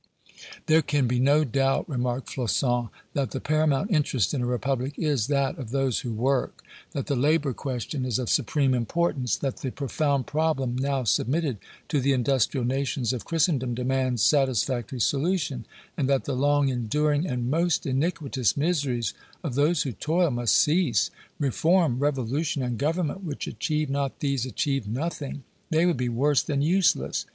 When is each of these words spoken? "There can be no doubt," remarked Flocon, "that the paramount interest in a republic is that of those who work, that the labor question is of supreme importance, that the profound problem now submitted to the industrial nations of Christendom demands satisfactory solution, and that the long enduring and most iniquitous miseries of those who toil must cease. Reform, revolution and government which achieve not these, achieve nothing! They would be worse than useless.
"There 0.65 0.81
can 0.81 1.05
be 1.07 1.19
no 1.19 1.43
doubt," 1.43 1.87
remarked 1.87 2.29
Flocon, 2.31 2.89
"that 3.13 3.29
the 3.29 3.39
paramount 3.39 3.91
interest 3.91 4.33
in 4.33 4.41
a 4.41 4.47
republic 4.47 4.95
is 4.97 5.27
that 5.27 5.59
of 5.59 5.69
those 5.69 5.99
who 5.99 6.11
work, 6.11 6.63
that 6.93 7.05
the 7.05 7.15
labor 7.15 7.53
question 7.53 8.03
is 8.03 8.17
of 8.17 8.27
supreme 8.27 8.73
importance, 8.73 9.35
that 9.35 9.57
the 9.57 9.69
profound 9.71 10.25
problem 10.25 10.75
now 10.75 11.03
submitted 11.03 11.59
to 11.89 11.99
the 12.01 12.13
industrial 12.13 12.65
nations 12.65 13.13
of 13.13 13.25
Christendom 13.25 13.75
demands 13.75 14.23
satisfactory 14.23 14.99
solution, 14.99 15.67
and 15.95 16.09
that 16.09 16.23
the 16.25 16.33
long 16.35 16.69
enduring 16.69 17.27
and 17.27 17.51
most 17.51 17.85
iniquitous 17.85 18.57
miseries 18.57 19.13
of 19.43 19.53
those 19.53 19.83
who 19.83 19.91
toil 19.91 20.31
must 20.31 20.57
cease. 20.57 21.11
Reform, 21.37 21.99
revolution 21.99 22.63
and 22.63 22.79
government 22.79 23.23
which 23.23 23.45
achieve 23.45 23.87
not 23.87 24.19
these, 24.19 24.47
achieve 24.47 24.87
nothing! 24.87 25.43
They 25.69 25.85
would 25.85 25.97
be 25.97 26.09
worse 26.09 26.41
than 26.41 26.63
useless. 26.63 27.27